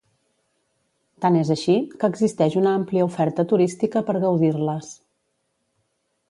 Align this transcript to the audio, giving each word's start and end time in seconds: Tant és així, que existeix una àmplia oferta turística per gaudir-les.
Tant 1.25 1.35
és 1.41 1.51
així, 1.55 1.75
que 2.03 2.09
existeix 2.13 2.57
una 2.63 2.71
àmplia 2.79 3.05
oferta 3.11 3.45
turística 3.53 4.03
per 4.09 4.17
gaudir-les. 4.25 4.91